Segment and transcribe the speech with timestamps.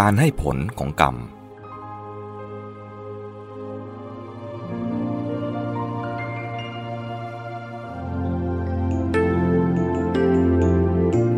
[0.00, 1.16] การให้ผลของกรรม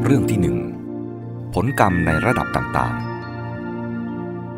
[0.05, 0.59] เรื่องที่หนึ่ง
[1.55, 2.95] ผลกรรมในระดับต่าง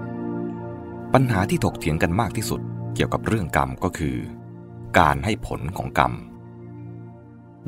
[0.01, 2.61] ๆ ปัญหาที่ถกเถียงกันมากที่สุด
[2.95, 4.17] เกี่ยวกับเรื่องกรรมก็คือ
[4.99, 6.13] การให้ผลของกรรม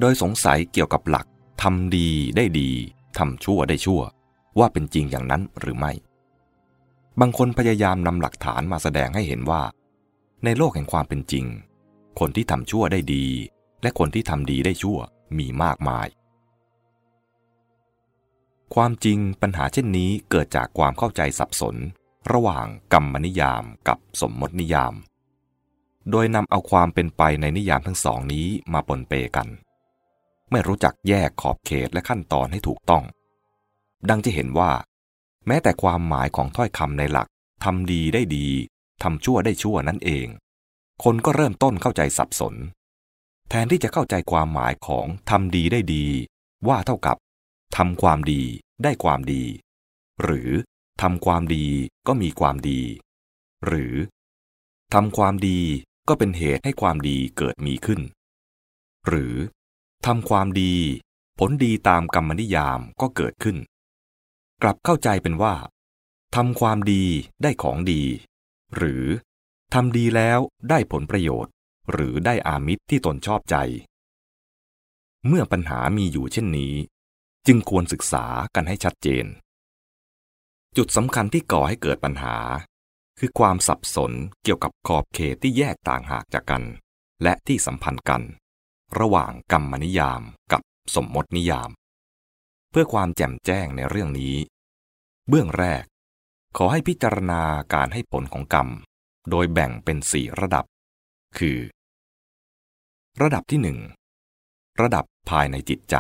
[0.01, 1.27] โดยสงสัยเกี่ยวกับหลัก
[1.62, 2.70] ทำดีได้ดี
[3.19, 4.01] ทำชั่วได้ชั่ว
[4.59, 5.95] ว่าเป็นจริงอย่างนั้นหรือไม่
[7.20, 9.62] บางคนพยายามนำหลักฐานมาแสดงให้เห็นว่า
[10.45, 11.47] ในโลกแห่งความเป็นจริง
[12.19, 13.27] คนที่ทำชั่วได้ดี
[13.83, 14.98] และคนที่ทำดีได้ชั่ว
[15.38, 16.06] มีมากมาย
[18.75, 21.77] ความจริงปัญหาเช่นนี้เกิดจากความเข้าใจสับสน
[22.33, 24.95] ระหว่างกรรมนิยามกับสมมตินิยาม
[26.11, 29.48] โดยนำเอาความเป็นไปในนิยามทั้งสองนี้มาปนเปกัน
[30.50, 33.05] ไม่รู้จักแยกขอบเขตและขั้นตอนให้ถูกต้อง
[34.08, 34.70] ดังจะเห็นว่า
[35.53, 37.29] แม้แต่ความหมายของถ้อยคำในหลัก
[37.65, 38.47] ทำดีได้ดี
[39.03, 40.27] ทำชั่วได้ชั่วนั่นเอง
[41.05, 42.55] คนก็เริ่มต้นเข้าใจสับสน
[43.48, 46.07] แทนที่จะเข้าใจความหมายของทำดีได้ดี
[46.69, 47.17] ว่าเท่ากับ
[47.77, 48.42] ทำความดี
[48.83, 49.45] ได้ความดี
[50.23, 50.51] หรือ
[51.03, 51.67] ทำความดี
[52.07, 52.81] ก็มีความดี
[53.67, 53.95] หรือ
[54.95, 55.61] ทำความดี
[56.09, 58.01] ก็เป็นเหตุให้ความดีเกิดมีขึ้น
[59.09, 59.35] หรือ
[60.07, 60.75] ทำความดี
[61.39, 63.57] ผลดีตามกรรมนิยามก็เกิดขึ้น
[64.62, 65.55] กลับเข้าใจเป็นว่า
[66.34, 67.05] ทำความดี
[67.42, 68.03] ได้ของดี
[68.77, 69.05] หรือ
[69.75, 70.39] ทำดีแล้ว
[70.70, 71.52] ได้ผลประโยชน์
[71.92, 73.56] หรือได้อามิตรที่ตนชอบใจ
[75.27, 76.75] เมื่อปัญหามีอยู่เช่นนี้
[77.47, 79.27] จึงควรศึกษากันให้ชัดเจน
[80.77, 82.36] จุดสำคัญที่ก่อให้เกิดปัญหา
[83.19, 86.62] คือความสับสนเกี่ยวกับขอบเขตที่แยกต่างหากจากกัน
[87.22, 88.22] และที่สัมพันธ์กัน
[88.98, 90.62] ระหว่างกรรมนิยามกับ
[90.95, 91.70] สมมตินิยาม
[92.71, 94.35] เพื่อความแจ่มแจ้งในเรื่องนี้
[95.29, 95.85] เบื้องแรก
[96.57, 97.42] ขอให้พิจารณา
[97.75, 98.69] การให้ผลของกรรม
[99.31, 100.64] โดยแบ่งเป็นสี่ระดับ
[101.39, 101.59] คือ
[103.23, 103.79] ระดับที่หนึ่ง
[104.80, 105.97] ระดับภายในจิตใจ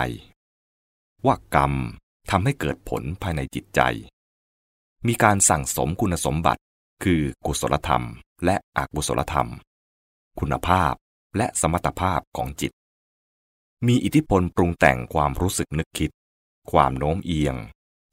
[1.26, 1.72] ว่ากรรม
[2.30, 3.80] ทำให้เกิดผลภายในจิตใจ
[5.06, 6.62] มีการสั่งสมคุณสมบัติ
[7.04, 8.04] คือกุศลธรรม
[8.44, 9.48] และอกุศลธรรม
[10.40, 10.94] คุณภาพ
[11.36, 12.72] และสมรรถภาพของจิต
[13.86, 16.10] มีอิทธิพลปรุงแต่งความรู้สึกนึกคิด
[16.72, 17.56] ความโน้มเอียง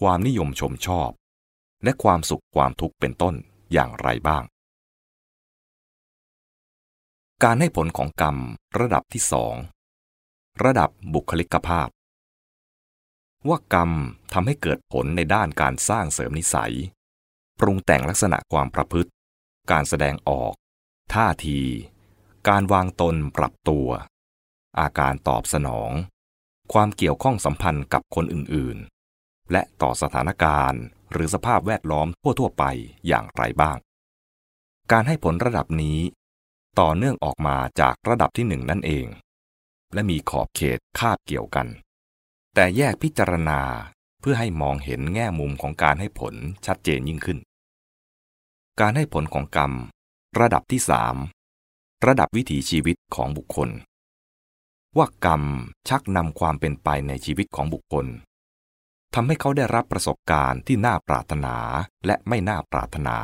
[0.02, 1.12] ความนิยมชมชอบ
[1.84, 3.36] และความสุขความทุกข์เป็นต้น
[3.74, 4.44] อย่างไรบ้าง
[7.44, 8.38] การให้ผลของกรรม
[8.80, 9.56] ระดับที่สอง
[10.64, 11.88] ระดับบุคลิกภาพ
[13.48, 13.92] ว่ากรรม
[14.34, 16.74] ทำให้เกิดผลในด้านการสร้างเสริมนิสัย
[17.60, 19.12] ปรุงแต่งลักษณะความประพฤติ
[19.72, 20.54] การแสดงออก
[21.14, 21.62] ท่าที
[22.50, 23.88] การวางตนปรับตัว
[24.80, 25.92] อาการตอบสนอง
[26.74, 32.08] ความเกี่ยวข้องสัมพันธ์กับคนอื่นๆ และต่อสถานการณ์หรือสภาพแวดล้อม
[32.40, 32.64] ทั่วๆไป
[33.08, 33.78] อย่างไรบ้าง
[34.92, 36.00] การให้ผลระดับนี้
[36.80, 39.08] ต่อเนื่องออกมาจากระดับที่หนึ่งนั่นเอง
[39.94, 41.68] และมีขอบเขตคาบเกี่ยวกัน
[42.54, 43.62] แต่แยกพิจารณา
[44.22, 46.34] เพื่อให้มองเห็นแง่มุมของการให้ผล
[46.66, 47.40] ชัดเจนยิ่งขึ้น
[48.80, 49.72] การให้ผลของกรรม
[50.40, 51.16] ระดับที่สาม
[52.08, 53.70] ระดับวิถีชีวิตของบุคคล
[54.98, 55.44] ว่ากรรม
[55.90, 58.06] ชักนำความเป็นไปในชีวิตของบุคคล
[59.14, 61.58] ทำให้เขาได้รับประสบการณ์ที่น่าปรารถนา
[62.06, 63.18] และไม่น่าปรารถนา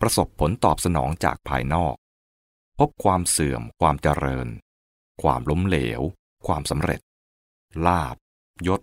[0.00, 1.94] ประสบผลตอบสนองจากภายนอก
[2.78, 4.48] พบความเสื่อม ความเจริญ
[5.22, 6.00] ความล้มเหลว
[6.46, 7.00] ความสำเร็จ
[7.86, 8.16] ลาบ
[8.66, 8.80] ยศ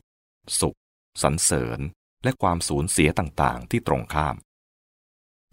[0.59, 0.77] สุข
[1.23, 1.79] สรรเสริญ
[2.23, 4.35] และความสูญเสียต่างๆ ที่ตรงข้าม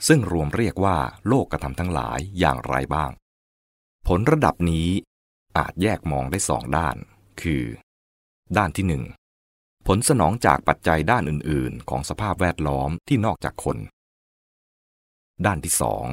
[0.06, 3.12] ซึ่งรวมเรียกว่าโลกกระทำทั้งหลายอย่างไรบ้าง
[4.06, 4.88] ผลระดับนี้
[5.56, 6.96] อาจแยกมองได้สองด้าน
[7.42, 7.64] คือ
[8.56, 9.04] ด้านที่หนึ่ง
[9.86, 13.78] ผลสนองจากปัจจัยด้านอื่น ๆ ของสภาพแวดล้อมที่นอกจากคน
[15.46, 16.06] ด้านที่สอง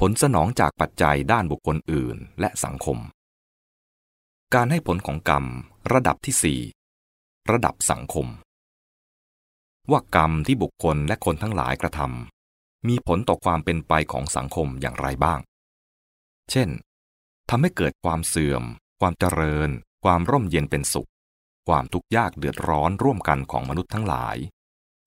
[0.00, 2.98] ผลสนองจากปัจจัยด้านบุคคลอื่น และสังคม
[4.54, 5.44] การให้ผลของกรรม
[5.92, 6.60] ระดับที่สี่
[7.50, 8.26] ระดับสังคม
[9.90, 15.40] ว่ากรรมที่บุคคลและคนทั้งหลายกระทำมีผลต่อความเป็นไปของสังคมอย่างไรบ้าง
[16.50, 16.68] เช่น
[17.50, 18.62] ทำให้เกิดความเสื่อม
[19.00, 19.70] ความเจริญ
[20.04, 21.10] ความร่มเย็นเป็นสุข
[21.68, 24.36] ความทุกข์ยากเดือดร้อนร่วมกันของมนุษย์ทั้งหลาย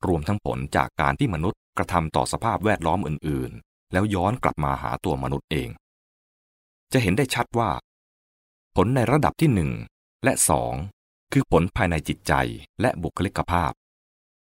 [0.08, 5.70] รวมทั้งผลจากการที่มนุษย์กระทำต่อสภาพแวดล้อมอื่น ๆ แล้วย้อนกลับมาหาตัวมนุษย์เอง
[6.94, 7.70] จะเห็นได้ชัดว่า
[8.76, 9.72] ผลในระดับที่หนึ่ง
[10.24, 10.74] และสอง
[11.34, 12.34] คือผลภายในจิตใจ
[12.82, 13.72] และบุคลิกภาพ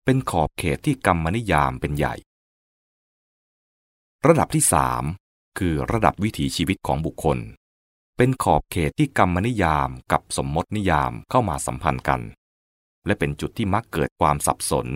[0.04, 2.14] เป็นขอบเขตที่กรรมนิยามเป็นใหญ่
[4.26, 5.02] ระดับที่สาม
[5.58, 7.38] คือระดับวิถีชีวิตของบุคคล
[8.22, 12.20] เป็นขอบเขตที่กรรมนิยามกับสมมตินิยามเข้ามาสัมพันธ์กัน
[13.06, 14.87] และเป็นจุดที่มักเกิดความสับสน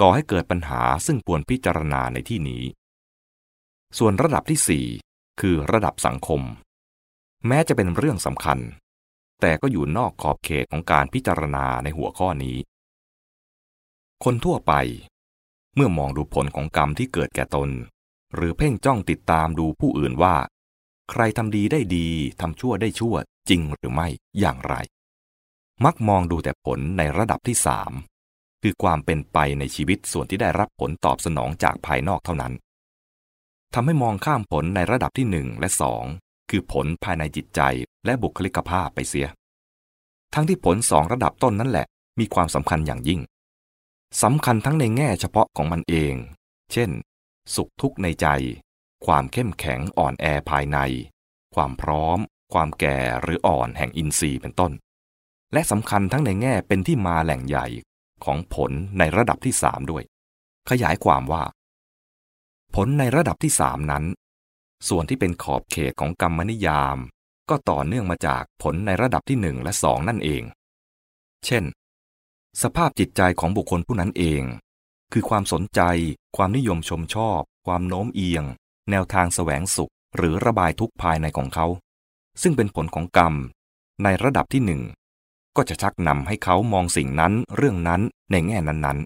[0.00, 2.62] ก่อให้เกิดปัญหาซึ่งควรพิจารณาในที่นี้
[3.98, 6.42] ส่วนระดับที่ 4 คือระดับสังคม
[7.46, 8.58] แม้จะเป็นเรื่องสำคัญ
[9.40, 12.56] แต่ก็อยู่นอกขอบเขตของการพิจารณาในหัวข้อนี้
[14.24, 14.72] คนทั่วไป
[15.74, 17.70] เมื่อมองดูผลของกรรมที่เกิดแก่ตน
[18.34, 20.36] หรือเพ่งจ้องติดตามดูผู้อื่นว่า
[21.10, 22.08] ใครทำดีได้ดี
[22.40, 23.14] ทำชั่วได้ชั่ว
[23.48, 24.08] จริงหรือไม่
[24.40, 24.74] อย่างไร
[25.84, 27.92] มักมองดูแต่ผลในระดับที่สาม
[28.62, 32.52] คือความเป็นไปในชีวิตส่วนที่ได้รับผลตอบสนองจากภายนอกเท่านั้น
[33.74, 36.04] ทำให้มองข้ามผลในระดับที่หนึ่งและสอง
[36.50, 37.60] คือผลภายในจิตใจ
[38.04, 39.26] และบุคลิกภาพไปเสีย
[40.34, 41.86] ทั้งที่ผลสองระดับต้นนั่นแหละ
[42.20, 43.20] มีความสำคัญอย่างยิ่ง
[44.22, 46.14] สำคัญทั้งในแง่เฉพาะของมันเอง
[46.72, 46.90] เช่น
[47.54, 48.26] สุขทุกข์ในใจ
[49.06, 50.78] ความเข้มแข็งอ่อนแอภายใน
[51.54, 52.18] ความพร้อม
[52.52, 54.72] ความแก่หรืออ่อนแห่งอินทรีย์เป็นต้น
[55.52, 57.66] และสำคัญทั้งในแง่เป็นที่มาแหล่งใหญ่
[58.24, 60.02] ของผลในระดับที่สามด้วย
[60.70, 61.44] ขยายความว่า
[62.74, 64.04] ผลในระดับที่สามนั้น
[64.88, 66.98] ส่วนที่เป็นขอบเขตของกรรมนิยาม
[67.50, 70.42] ก็ต่อเนื่องมาจากผลในระดับที่หนึ่งและสองนั่นเอง
[71.46, 71.64] เช่น
[72.62, 74.42] สภาพจิตใจของบุคคลผู้นั้นเอง
[75.12, 75.80] คือความสนใจ
[76.36, 78.44] ความนิยมชมชอบ ความโน้มเอียง
[78.90, 81.66] แนวทางแสวงสุขหรือระบายทุกภายในของเขา
[82.42, 83.34] ซึ่งเป็นผลของกรรม
[84.02, 84.82] ในระดับที่หนึ่ง
[85.56, 88.00] ก็จะชักนำให้เขามองสิ่งนั้นเรื่องนั้น
[88.30, 88.98] ในแง่นั้น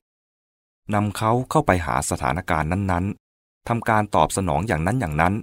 [0.45, 5.35] ๆนำเขาเข้าไปหาสถานการณ์นั้นๆทำการตอบสนองอย่างนั้นอย่างนั้น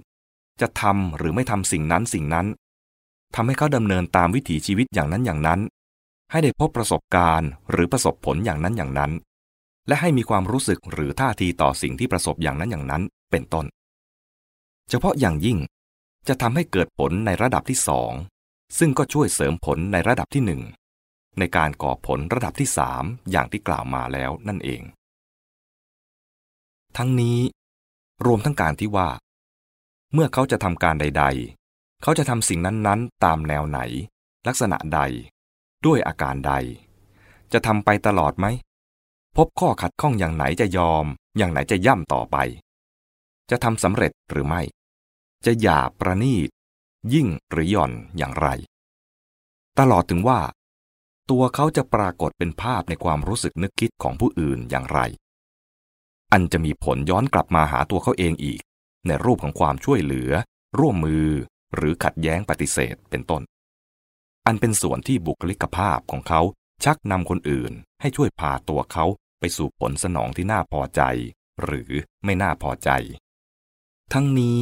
[0.60, 2.46] จะทำหรือไม่ทำสิ่งนั้นสิ่งนั้น
[3.34, 5.60] ทำให้เขาดำเนินตามวิถีชีวิตอย่างนั้นอย่างนั้น
[6.30, 9.12] ให้ได้พบประสบการณ์หรือประสบผลอย่างนั้นอย่างนั้น
[9.88, 13.66] และให้มีความรู้สึกหรือท่าทีต่อสิ่งที่ประสบอย่างนั้นอย่างนั้น เป็นต้น
[14.88, 15.58] เฉพาะอย่างยิ่ง
[16.28, 18.12] จะทำให้เกิดผลในระดับที่สอง
[18.78, 20.62] ซึ่งก็ช่วยเสริมผลในระดับที่หนึ่ง
[21.38, 24.82] ในการก่อผลระดับที่สามอย่างที่กล่าวมาแล้วนั่นเอง
[26.96, 27.38] ทั้งนี้
[28.26, 29.08] รวมทั้งการที่ว่า
[30.12, 31.24] เมื่อเขาจะทำการใด
[31.64, 33.80] ๆ เขาจะทำสิ่งนั้นๆ ตามแนวไหน
[34.46, 35.00] ลักษณะใด
[35.86, 36.54] ด้วยอาการใด
[37.52, 38.46] จะทำไปตลอดไหม
[39.36, 41.04] พบข้อขัดข้องอย่างไหนจะยอม
[41.36, 42.36] อย่างไหนจะย่ำต่อไป
[43.50, 44.62] จะทำสำเร็จหรือไม่
[45.44, 46.48] จะหยาบประณีต
[47.14, 48.48] ยิ่งหรือหย่อนอย่างไร
[49.78, 50.40] ตลอดถึงว่า
[51.30, 55.00] ตัวเขาจะปรากฏเป็นภาพในความรู้สึกนึกคิดของผู้อื่นอย่างไร
[56.32, 58.60] อันจะมีผลย้อนกลับมาหาตัวเขาเองอีก
[59.06, 60.30] ในรูปของความช่วยเหลือ
[60.78, 61.28] ร่วมมือ
[61.74, 63.42] หรือขัดแย้งปฏิเสธเป็นต้น
[64.46, 66.40] อันเป็นส่วนที่บุคลิกภาพของเขา
[66.84, 69.04] ชักนำคนอื่นให้ช่วยพาตัวเขา
[69.40, 71.02] ไปสู่ผลสนองที่น่าพอใจ
[71.64, 71.90] หรือ
[72.24, 72.90] ไม่น่าพอใจ
[74.12, 74.60] ทั้งนี้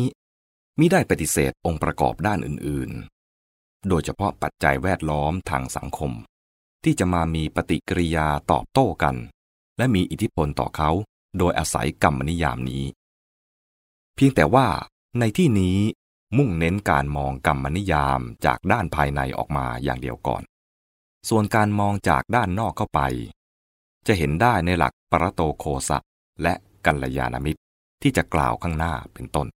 [0.78, 6.12] มิได้ปฏิเสธองค์ประกอบด้านอื่นๆ โดยเฉพาะปัจจัยแวดล้อมทางสังคม
[6.84, 9.16] ที่จะมามีปฏิกิริยาตอบโต้กัน
[9.78, 10.90] และมีอิทธิพลต่อเขา
[11.38, 12.84] โดยอาศัยกรรมนิยามนี้
[14.14, 14.68] เพียงแต่ว่า
[15.18, 15.78] ในที่นี้
[16.36, 20.42] มุ่งเน้นการมองกรรมนิยามจากด้านภายในออกมาอย่างเดียวก่อน
[21.28, 23.00] ส่วนการมองจากด้านนอกเข้าไป
[24.06, 25.98] จะเห็นได้ในหลักปรโตโคสะ
[26.42, 26.54] และ
[26.86, 27.60] กัลยาณมิตร
[28.02, 29.48] ที่จะกล่าวข้างหน้าเป็นต้น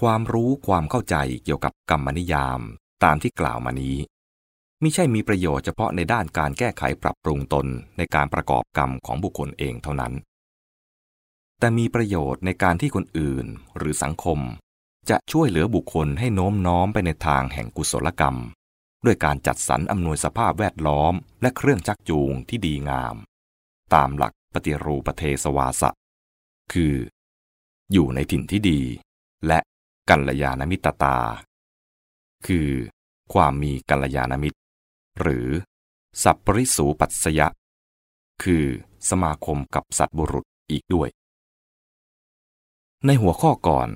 [0.00, 2.60] ความรู้ความเข้าใจเกี่ยวกับกรรมนิยาม
[3.04, 3.96] ตามที่กล่าวมานี้
[4.82, 10.12] มิใช่มีประโยชน์เฉพาะในด้านการแก้ไขปรับปรุงตนในการประกอบกรรมของบุคคลเองเท่านั้น
[11.58, 13.46] แต่มีประโยชน์ในการที่คนอื่น
[13.76, 14.38] หรือสังคม
[15.10, 18.36] จะช่วยเหลือบุคคลให้โน้มน้อมไปในทางแห่งกุศลกรรม
[19.04, 23.16] ด้วยการจัดสรรอำนวยสภาพแวดล้อม และเครื่องจักจูงที่ดีงาม
[23.94, 25.90] ตามหลักปฏิรูปเทสวาสะ
[26.72, 26.94] คือ
[27.92, 28.80] อยู่ในถิ่นที่ดี
[29.46, 29.58] และ
[30.10, 31.18] กัลยาณมิตรตา
[32.46, 32.70] คือ
[33.32, 34.58] ความมีกัลยาณมิตร
[35.20, 35.48] หรือ
[36.22, 37.48] สัพปริสูปัสยะ
[38.44, 38.64] คือ
[39.10, 41.08] สมาคมกับสัตบุรุษอีกด้วย
[43.06, 43.88] ในหัวข้อก่อน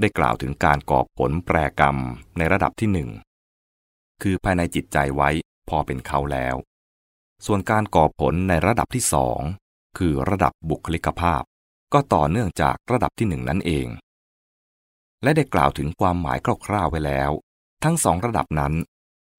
[0.00, 1.96] ได้กล่าวถึงการก่อผลแปรกรรม
[2.36, 3.10] ในระดับที่หนึ่ง
[4.22, 5.30] คือภายในจิตใจไว้
[5.68, 6.56] พอเป็นเขาแล้ว
[7.46, 9.40] ส่วนการก่อผลในระดับที่สอง
[9.98, 11.42] คือระดับบุคลิกภาพ
[11.92, 13.86] ก็ต่อเนื่องจากระดับที่หนึ่งนั่นเอง
[15.24, 17.30] และได้กล่าวถึงความหมายคร่าวๆไว้แล้ว
[17.84, 18.72] ทั้งสองระดับนั้น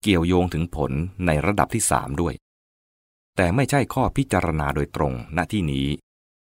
[0.01, 0.92] เกี่ยวโยงถึงผล
[1.25, 2.34] ในระดับที่สามด้วย
[3.36, 5.88] แต่ไม่ใช่ข้อพิจารณาโดยตรงณที่นี้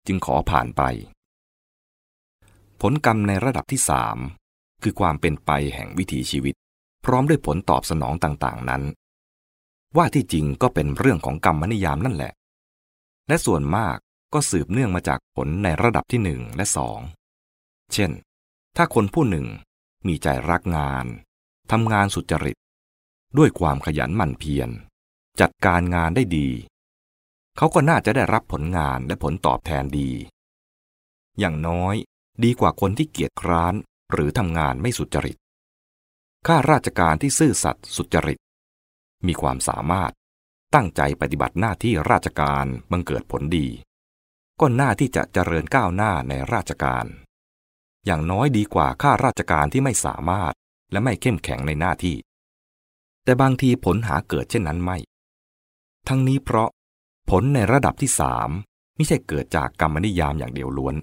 [0.08, 0.82] จึงขอผ่านไป
[2.82, 4.17] ผลกรรมในระดับที่สาม
[4.84, 6.56] คือความเป็นไปแห่งวิถีชีวิต
[7.06, 8.84] พร้อมด้วยผลตอบสนองต่างๆนั้น
[9.98, 12.34] ว่าที่จริงก็เป็นเรื่องของกรรมนิยามนั่นแหละ
[13.27, 13.98] และส่วนมาก
[14.34, 17.00] ก็สืบเนื่องมาจากผลในระดับที่หนึ่งและสอง
[17.94, 18.12] เช่น
[18.79, 19.48] ถ้าคนผู้หนึ่ง
[20.07, 21.05] มีใจรักงาน
[21.72, 22.57] ทำงานสุจริต
[23.38, 24.69] ด้วยความขยันหมั่นเพียร
[25.41, 26.50] จัดการงานได้ดี
[27.57, 30.12] เขาก็น่าจะได้รับผลงานและผลตอบแทนดี
[31.39, 31.96] อย่างน้อย
[32.43, 33.74] ดีกว่าคนที่เกียจคร้าน
[34.12, 35.38] หรือทำงานไม่สุจริต
[36.48, 38.39] ข้าราชการที่ซื่อสัตย์สุจริต
[39.27, 40.12] มีความสามารถ
[40.75, 43.67] ตั้งใจปฏิบัติหน้าที่ราชการบังเกิดผลดี
[44.60, 47.07] ก็น่าที่จะเจริญก้าวหน้าในราชการ
[48.08, 50.54] อย่างน้อยดีกว่าข้าราชการที่ไม่สามารถ
[50.92, 52.18] และไม่เข้มแข็งในหน้าที่
[53.24, 54.98] แต่บางทีผลหาเกิดเช่นนั้นไม่
[56.08, 56.70] ทั้งนี้เพราะ
[57.30, 58.50] ผลในระดับที่สาม
[58.96, 60.96] ไม่ใช่เกิดจากกรรมนิยามอย่างเดียวล้วน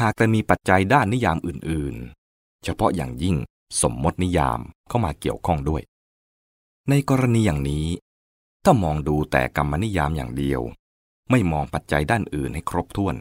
[0.00, 3.36] หากแต่มีปัจจัยด้านนิยามอื่นๆ เฉพาะอย่างยิ่ง
[3.82, 5.82] สมมตินิยามเข้ามาเกี่ยวข้องด้วย
[6.88, 7.86] ในกรณีอย่างนี้
[8.64, 10.60] ถ้ามองดูแต่กรรมนิยามอย่างเดียว
[11.30, 13.14] ไม่มองปัจจัยด้านอื่นให้ครบถ้วน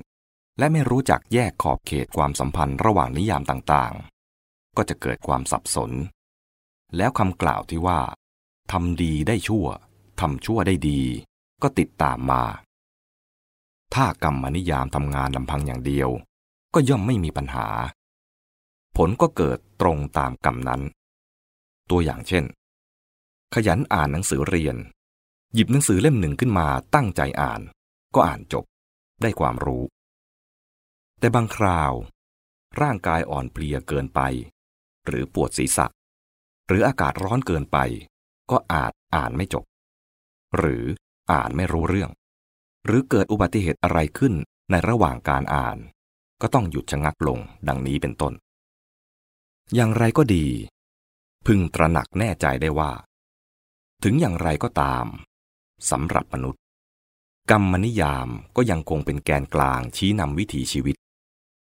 [0.60, 5.92] และไม่รู้จักแยกขอบเขตความสัมพันธ์ระหว่างนิยามต่างๆ ก็จะเกิดความสับสน
[6.98, 8.00] แล้วคำกล่าวที่ว่า
[8.72, 9.66] ทำดีได้ชั่ว
[10.20, 11.02] ทำชั่วได้ดี
[11.62, 12.44] ก็ติดตามมา
[13.94, 16.10] ถ้ากรรมนิยามทำงานลำพังอย่างเดียว
[16.74, 17.68] ก็ย่อมไม่มีปัญหา
[18.98, 20.82] ผลก็เกิดตรงตามกรรมนั้น
[21.90, 22.44] ตัวอย่างเช่น
[23.54, 24.76] ขยันอ่านหนังสือเรียน
[25.54, 27.62] หยิบหนังสือเล่มหนึ่งขึ้นมาตั้งใจอ่าน
[28.16, 28.66] ก็อ่านจบ
[29.22, 29.84] ได้ความรู้
[31.20, 31.94] แต่บางคราว
[32.82, 34.22] ร่างกายอ่อนเพลียเกินไป
[35.08, 35.88] หรือปวดศีรษะ
[36.68, 37.78] หรืออากาศร้อนเกินไป
[38.52, 39.66] ก็อาจอ่านไม่จบ
[40.58, 40.84] หรือ
[41.32, 42.12] อ่านไม่รู้เรื่อง
[42.86, 44.34] หรือเกิดอุบัติเหตุอะไรขึ้น
[44.72, 45.78] ในระหว่างการอ่าน
[46.42, 48.34] ก็ต้องหยุดชะงักลงดังนี้เป็นต้น
[49.76, 50.46] อย่างไรก็ดี
[51.46, 52.92] พึงตระหนักแน่ใจได้ว่า
[54.04, 55.06] ถึงอย่างไรก็ตาม
[55.92, 56.62] สำหรับมนุษย์
[57.52, 60.96] กรรมนิยามก็ยังคงเป็นแกนกลางชี้นำวิถีชีวิต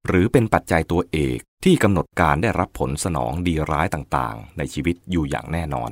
[0.08, 5.92] หรือเป็นปัจจัยตัวเอกที่กำหนดการได้รับผลสนองดีร้ายต่างๆ ในชีวิตอยู่อย่างแน่นอน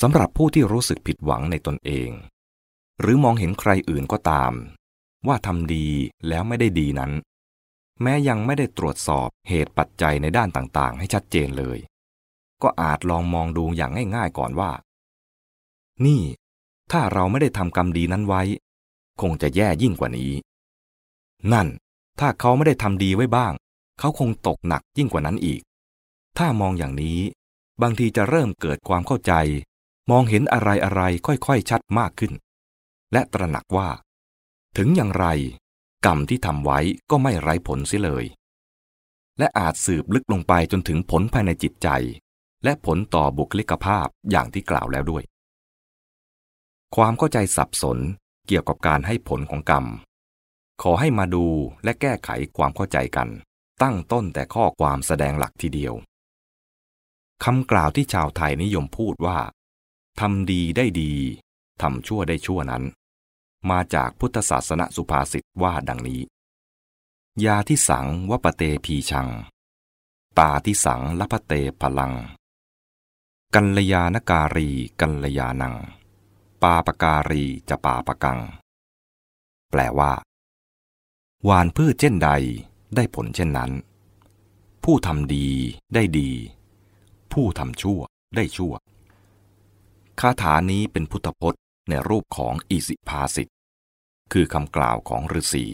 [0.00, 2.10] สำหรับผู้ที่รู้สึกผิดหวังในตนเอง
[3.00, 4.52] หรือมองเห็นใครอื่นก็ตาม
[5.26, 5.88] ว่าทำดี
[6.28, 7.12] แล้วไม่ได้ดีนั้น
[8.02, 11.78] แม้ยังไม่ได้ตรวจสอบเหตุปัจจัยในด้านต่างๆ ให้ชัดเจนเลย
[12.62, 14.70] ก็อาจลองมองดูอย่างง่ายๆก่อนว่า
[16.06, 16.22] นี่
[16.92, 18.42] ถ้าเราไม่ได้ทำกรรมดีนั้นไว้
[19.20, 20.32] คงจะแย่ยิ่งกว่านี้
[21.52, 21.68] นั่น
[22.20, 23.52] ถ้าเขาไม่ได้ทำดีไว้บ้าง
[23.98, 25.60] เขาคงตกหนักยิ่งกว่านั้นอีก
[26.38, 27.20] ถ้ามองอย่างนี้
[27.82, 29.32] บางทีจะเริ่มเกิดความเข้าใจ
[30.10, 32.32] มองเห็นอะไรอะไรค่อยๆ ชัดมากขึ้น
[33.12, 33.88] และตระหนักว่า
[34.76, 35.26] ถึงอย่างไร
[36.06, 36.78] กรรมที่ทำไว้
[37.10, 38.24] ก็ไม่ไร้ผลเสียเลย
[39.38, 41.88] และอาจสืบลึกลงไปจนถึงผลภายในจิตใจ
[42.64, 45.22] และผลต่อบุคลิกภาพอย่างที่กล่าวแล้วด้วย
[46.96, 47.98] ความเข้าใจสับสน
[48.46, 49.84] เกี่ยวกับการให้ผลของกรรม
[50.82, 51.46] ขอให้มาดู
[51.84, 53.28] และแก้ไขความเข้าใจกัน
[53.82, 55.94] ตั้งต้นแต่ข้อความแสดงหลักทีเดียว
[57.44, 59.38] คำกล่าวที่ชาวไทยนิยมพูดว่า
[60.20, 61.12] ทำดีได้ดี
[61.82, 62.84] ทำชั่วได้ชั่วนั้น
[63.70, 66.20] มาจากพุทธศาสนสุภาษิตว่าดังนี้
[67.44, 69.28] ยาที่สังวปเตพีชัง
[70.38, 72.12] ตาที่สังลพเตพลัง
[73.54, 74.70] กัลยาณการี
[75.00, 75.74] กัลยาณัง
[76.62, 78.38] ปาปการีจะปาปกัง
[79.70, 80.12] แปลว่า
[81.44, 82.30] หวานพืชเช่นใด
[82.96, 83.70] ได้ผลเช่นนั้น
[84.84, 85.48] ผู้ทำดี
[85.94, 86.30] ได้ดี
[87.32, 88.00] ผู้ทำชั่ว
[88.36, 88.74] ได้ชั่ว
[90.20, 93.50] คาถานี้เป็นพุทธพจน์ในรูปของอิสิภาสิต
[94.32, 95.66] คือคำกล่าวของฤาษี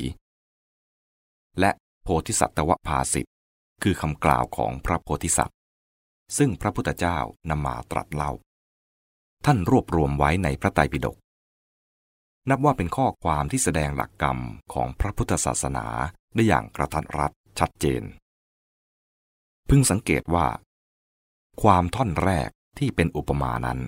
[1.61, 1.71] และ
[2.03, 3.29] โพธิสัตวภาสิต
[3.83, 5.59] คือคำกล่าวของพระโพธิสัตว์
[6.39, 7.19] ซึ่งพระพุทธเจ้า
[7.51, 8.33] นำมาตรัสเล่า
[9.45, 11.17] ท่านรวบรวมไว้ในพระไตรปิฎก
[12.51, 14.39] นับว่าเป็นข้อความที่แสดงหลักกรรม
[14.73, 15.87] ของพระพุทธศาสนา
[16.35, 18.03] ได้อย่างกระทัดรัดชัดเจน
[19.69, 20.47] พึงสังเกตว่า
[21.63, 23.81] ความท่อนแรกที่เป็นอุปมานั้น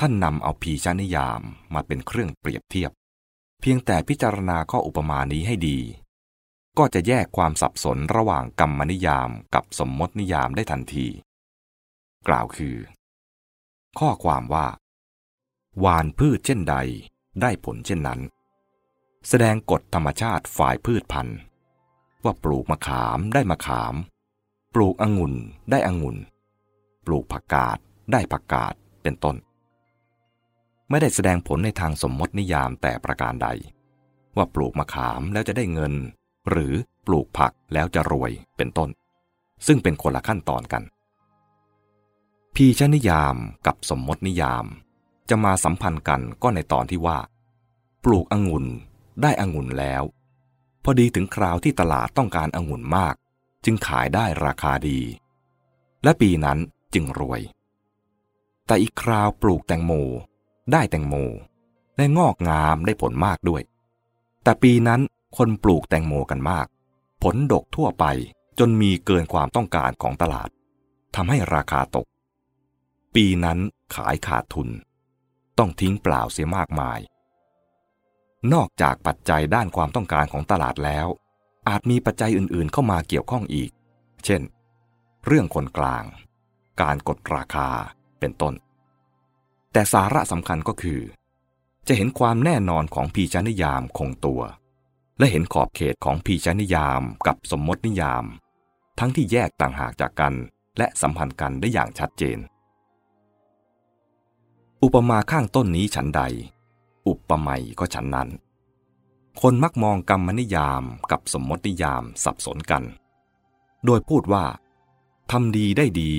[0.00, 1.40] ท่านนำเอาพีชนิยาม
[1.74, 2.90] มาเป็นเครื่องเปรียบเทียบ
[3.60, 5.78] เพียงแต่พิจารณาข้ออุปมานี้ให้ดี
[6.78, 11.06] ก็จะแยกความสับสนระหว่างกรรมนิยามกับสมมตินิยามได้ทันที
[12.28, 12.76] กล่าวคือ
[13.98, 14.66] ข้อความว่า
[15.84, 16.76] วานพืชเช่นใด
[17.42, 18.20] ได้ผลเช่นนั้น
[19.28, 21.38] แสดงกฎธรรมชาติฝ่ายพืชพันธุ์
[22.24, 23.94] ว่าปลูกมะขามได้มะขาม
[24.74, 25.34] ปลูกองุ่น
[25.70, 26.16] ได้องุ่น
[27.06, 27.78] ปลูกผักกาด
[28.12, 29.36] ได้ผักกาดเป็นต้น
[30.90, 33.48] ไม่ได้แสดงผลในทางสมมตินิยามแต่ประการใด
[34.36, 35.94] ว่าปลูกมะขามแล้วจะได้เงิน
[36.50, 36.74] หรือ
[37.06, 38.88] ปลูกผักแล้วจะรวยเป็นต้น
[39.66, 40.82] ซึ่งเป็นคนละขั้นตอนกัน
[42.54, 44.64] พีชนิยามกับสมมตินิยาม
[45.30, 47.18] จะมาสัมพันธ์กันก็ในตอนที่ว่า
[48.04, 48.66] ปลูกองุ่น
[49.22, 50.02] ได้องุ่นแล้ว
[50.84, 53.14] พอดีถึงคราวที่ตลาดต้องการองุ่นมาก
[53.64, 55.00] จึงขายได้ราคาดี
[56.04, 56.58] และปีนั้น
[56.94, 57.40] จึงรวย
[58.66, 59.92] แต่อีกคราวปลูกแตงโม
[60.72, 61.14] ได้แตงโม
[61.96, 63.62] และงอกงามได้ผลมากด้วย
[64.42, 65.00] แต่ปีนั้น
[65.36, 66.66] คนปลูกแตงโมกันมาก
[67.22, 68.04] ผลดกทั่วไป
[68.58, 70.48] จนมีเกินความต้องการของตลาด
[71.14, 72.06] ทำให้ราคาตก
[73.14, 73.58] ปีนั้น
[73.94, 74.68] ขายขาดทุน
[75.58, 77.00] ต้องทิ้งเปล่าเสียมากมาย
[78.52, 81.06] นอกจากปัจจัยด้านความต้องการของตลาดแล้ว
[81.68, 83.70] อาจมีปัจจัยอื่นๆ เข้ามาเกี่ยวข้องอีก
[84.24, 84.42] เช่น
[85.26, 86.04] เรื่องคนกลาง
[86.82, 87.68] การกดราคา
[88.20, 88.54] เป็นต้น
[89.72, 91.00] แต่สาระสำคัญก็คือ
[91.88, 94.42] จะเห็นความแน่นอนของพีชนิยามคงตัว
[95.18, 98.24] และเห็นขอบเขตของพีชนิยามกับสมมตินิยาม
[98.98, 100.34] ทั้งที่แยกต่างหากจากกัน
[100.78, 102.38] และสัมพันธ์กันได้อย่างชัดเจน
[104.88, 106.22] อุปมาข้างต้นนี้ฉันใด
[107.06, 108.28] อุปไมยก็ฉันนั้น
[109.40, 112.82] คนมักมองกรรมนิยามกับสมมตินิยามสับสนกัน
[113.84, 114.44] โดยพูดว่า
[115.32, 116.12] ทำดีได้ดี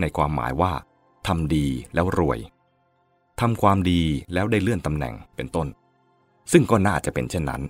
[0.00, 0.72] ในความหมายว่า
[1.26, 2.38] ทำดีแล้วรวย
[3.40, 4.00] ทำความดี
[4.32, 5.68] แล้วได้เลื่อนตำแหน่งเป็นต้น
[6.52, 7.62] ซึ่งก็น่าจะเป็นเช่นนั้น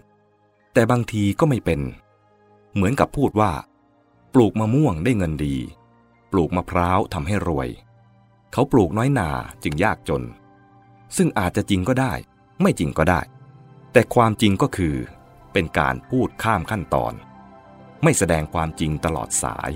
[0.72, 1.80] แต่บางทีก็ไม่เป็น
[2.74, 3.52] เหมือนกับพูดว่า
[4.34, 5.56] ปลูกมะม่วงได้เงินดี
[6.32, 7.68] ปลูกมะพร้าวทำให้รวย
[8.52, 9.28] เขาปลูกน้อยนา
[9.62, 10.22] จึงยากจน
[11.16, 12.12] ซึ่งอาจจะจริงก็ได้
[12.62, 13.20] ไม่จริงก็ได้
[13.92, 14.96] แต่ความจริงก็คือ
[15.52, 17.12] เป็นการพูดข้ามขั้นตอน
[18.02, 19.70] ไม่แสดงความจริงตลอดสาย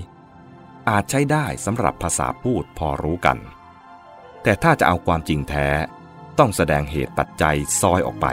[0.89, 3.37] อาจใช้ได้สำหรับภาษาพูดพอรู้กัน
[4.43, 5.67] แต่ถ้าจะเอาความจริงแท้
[6.39, 8.27] ต้องแสดงเหตุปัจจัยซอยออกไป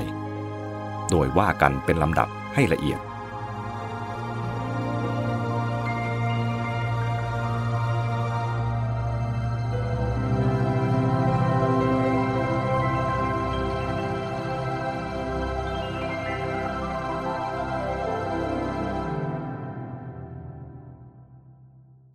[1.10, 3.00] โดยว่ากันเป็นลำดับให้ละเอียด